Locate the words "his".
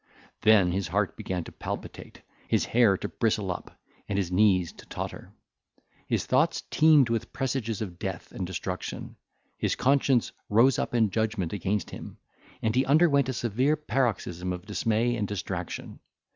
0.71-0.87, 2.47-2.65, 4.17-4.31, 6.07-6.25, 9.59-9.75